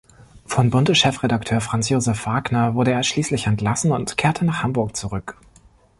Von 0.47 0.71
"Bunte"-Chefredakteur 0.71 1.59
Franz 1.61 1.89
Josef 1.89 2.25
Wagner 2.25 2.73
wurde 2.73 2.89
er 2.91 3.03
schließlich 3.03 3.45
entlassen 3.45 3.91
und 3.91 4.17
kehrte 4.17 4.45
nach 4.45 4.63
Hamburg 4.63 4.95
zurück. 4.97 5.37